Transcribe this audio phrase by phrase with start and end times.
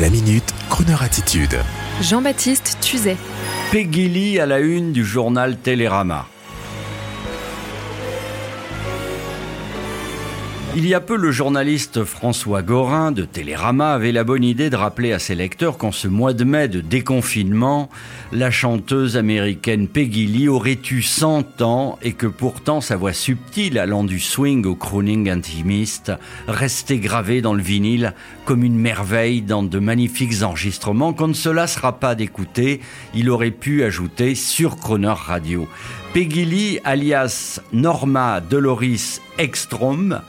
[0.00, 1.56] La minute, Kroneur attitude.
[2.02, 3.16] Jean-Baptiste Tuzet.
[3.72, 6.26] Peggy Lee à la une du journal Télérama.
[10.78, 14.76] Il y a peu, le journaliste François Gorin de Télérama avait la bonne idée de
[14.76, 17.88] rappeler à ses lecteurs qu'en ce mois de mai de déconfinement,
[18.30, 23.78] la chanteuse américaine Peggy Lee aurait eu 100 ans et que pourtant sa voix subtile
[23.78, 26.12] allant du swing au crooning intimiste
[26.46, 28.12] restait gravée dans le vinyle
[28.44, 32.82] comme une merveille dans de magnifiques enregistrements qu'on ne se lassera pas d'écouter.
[33.14, 35.68] Il aurait pu ajouter sur Croner Radio.
[36.12, 40.20] Peggy Lee, alias Norma Doloris Ekstrom,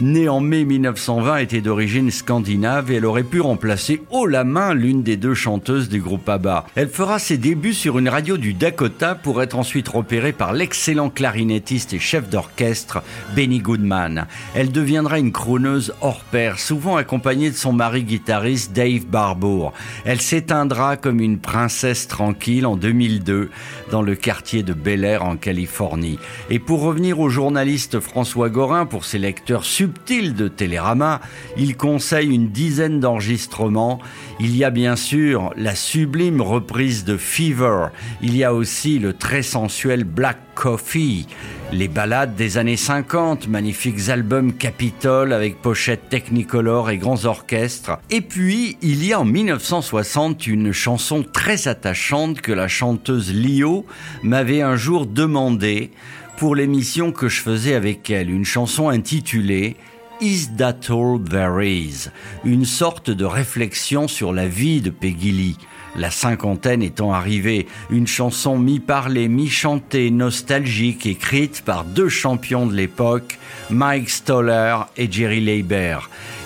[0.00, 4.74] née en mai 1920, était d'origine scandinave et elle aurait pu remplacer haut la main
[4.74, 6.66] l'une des deux chanteuses du groupe ABBA.
[6.74, 11.10] Elle fera ses débuts sur une radio du Dakota pour être ensuite repérée par l'excellent
[11.10, 13.02] clarinettiste et chef d'orchestre
[13.36, 14.26] Benny Goodman.
[14.54, 19.72] Elle deviendra une crooneuse hors pair, souvent accompagnée de son mari guitariste Dave Barbour.
[20.04, 23.50] Elle s'éteindra comme une princesse tranquille en 2002
[23.90, 26.18] dans le quartier de Bel Air en Californie.
[26.50, 28.48] Et pour revenir au journaliste François
[28.88, 31.20] Pour ses lecteurs subtils de Télérama,
[31.56, 33.98] il conseille une dizaine d'enregistrements.
[34.38, 37.88] Il y a bien sûr la sublime reprise de Fever.
[38.22, 41.26] Il y a aussi le très sensuel Black Coffee.
[41.72, 47.98] Les ballades des années 50, magnifiques albums Capitol avec pochettes technicolor et grands orchestres.
[48.10, 53.84] Et puis, il y a en 1960 une chanson très attachante que la chanteuse Lio
[54.22, 55.90] m'avait un jour demandé
[56.36, 59.76] pour l'émission que je faisais avec elle, une chanson intitulée
[60.20, 62.10] Is That All There Is?
[62.44, 65.58] Une sorte de réflexion sur la vie de Peggy Lee.
[65.96, 73.38] La cinquantaine étant arrivée, une chanson mi-parlée, mi-chantée, nostalgique, écrite par deux champions de l'époque,
[73.70, 75.98] Mike Stoller et Jerry Leiber.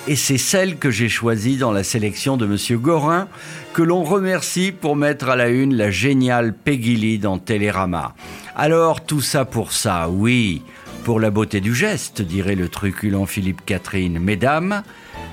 [0.08, 3.28] Et c'est celle que j'ai choisie dans la sélection de Monsieur Gorin,
[3.74, 8.14] que l'on remercie pour mettre à la une la géniale Peggy Lee dans Télérama.
[8.56, 10.62] Alors tout ça pour ça, oui,
[11.04, 14.18] pour la beauté du geste, dirait le truculent Philippe Catherine.
[14.18, 14.82] Mesdames,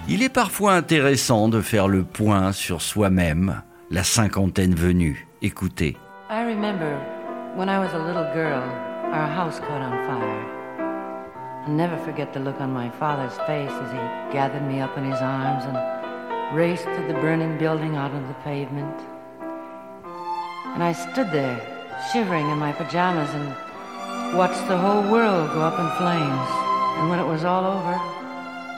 [0.10, 3.62] il est parfois intéressant de faire le point sur soi-même,
[3.92, 5.26] la cinquantaine venue.
[5.42, 5.96] Écoutez.
[6.30, 7.00] I remember
[7.56, 8.62] when I was a little girl,
[9.14, 10.65] our house caught on fire.
[11.66, 13.98] I'll never forget the look on my father's face as he
[14.32, 18.36] gathered me up in his arms and raced to the burning building out on the
[18.46, 18.96] pavement.
[20.76, 21.58] And I stood there,
[22.14, 23.48] shivering in my pajamas, and
[24.38, 26.50] watched the whole world go up in flames.
[27.00, 27.98] And when it was all over,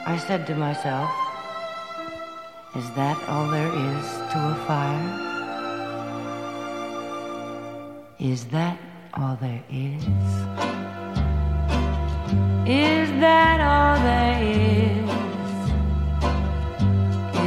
[0.08, 1.10] I said to myself,
[2.74, 5.28] Is that all there is to a fire?
[8.18, 8.80] Is that
[9.14, 10.57] all there is?
[12.70, 15.10] Is that all there is?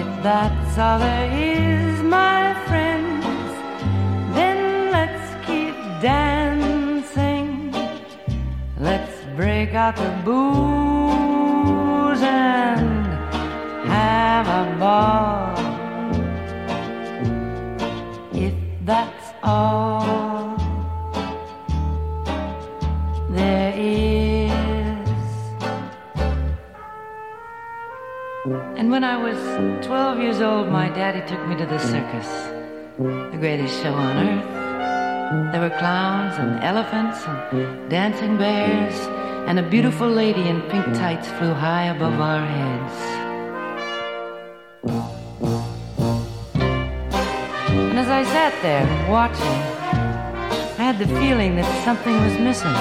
[0.00, 3.26] If that's all there is, my friends,
[4.34, 7.70] then let's keep dancing.
[8.78, 10.52] Let's break out the booze
[12.22, 13.06] and
[13.86, 15.49] have a ball.
[29.00, 32.28] When I was 12 years old, my daddy took me to the circus,
[32.98, 35.52] the greatest show on earth.
[35.52, 38.94] There were clowns and elephants and dancing bears,
[39.48, 42.94] and a beautiful lady in pink tights flew high above our heads.
[47.70, 49.60] And as I sat there watching,
[50.78, 52.76] I had the feeling that something was missing.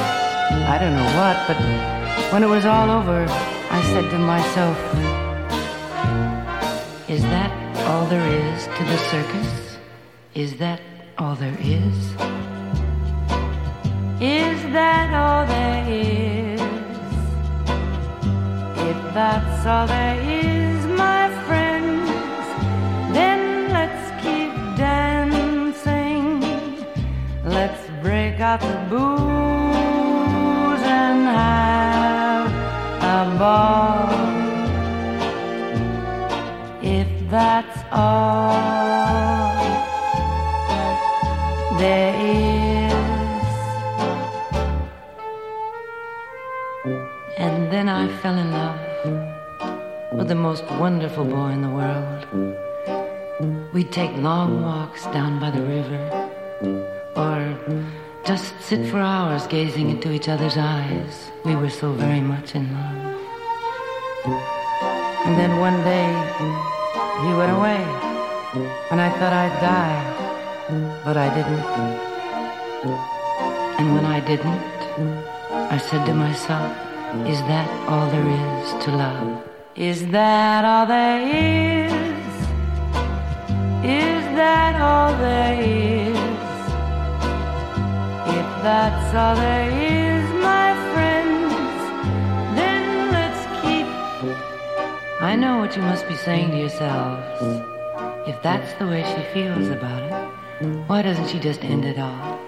[0.74, 3.26] I don't know what, but when it was all over,
[3.72, 5.19] I said to myself,
[8.00, 9.78] all there is to the circus?
[10.34, 10.80] Is that
[11.18, 11.98] all there is?
[14.22, 16.62] Is that all there is?
[18.92, 22.08] If that's all there is, my friends,
[23.18, 23.42] then
[23.78, 26.40] let's keep dancing.
[27.44, 29.29] Let's break out the booze
[47.90, 48.80] And I fell in love
[50.14, 52.22] with the most wonderful boy in the world.
[53.74, 56.02] We'd take long walks down by the river,
[57.16, 57.58] or
[58.24, 61.32] just sit for hours gazing into each other's eyes.
[61.44, 63.16] We were so very much in love.
[65.26, 66.10] And then one day,
[67.24, 67.82] he went away,
[68.92, 71.66] and I thought I'd die, but I didn't.
[73.80, 74.80] And when I didn't,
[75.74, 79.44] I said to myself, is that all there is to love?
[79.76, 81.92] Is that all there is?
[83.84, 86.18] Is that all there is?
[88.38, 91.54] If that's all there is, my friends,
[92.56, 93.88] then let's keep.
[95.20, 97.66] I know what you must be saying to yourselves.
[98.28, 102.40] If that's the way she feels about it, why doesn't she just end it all?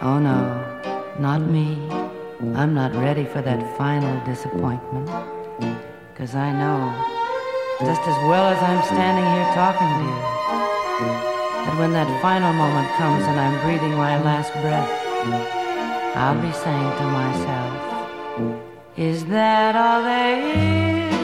[0.00, 0.40] Oh no,
[1.18, 2.07] not me.
[2.40, 5.08] I'm not ready for that final disappointment.
[6.14, 6.94] Cause I know,
[7.80, 10.20] just as well as I'm standing here talking to you,
[11.66, 14.88] that when that final moment comes and I'm breathing my last breath,
[16.14, 17.74] I'll be saying to myself,
[18.96, 21.14] Is that all there is?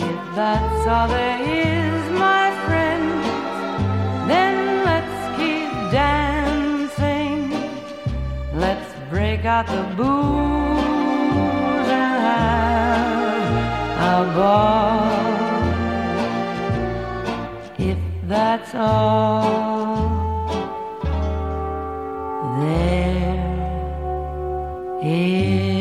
[0.04, 3.24] If that's all there is, my friend,
[4.30, 4.61] then
[17.80, 19.92] If that's all
[22.60, 23.32] there
[25.04, 25.72] is.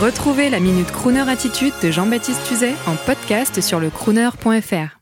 [0.00, 4.99] Retrouvez la Minute Crooner Attitude de Jean-Baptiste Tuzet en podcast sur le crooner.fr.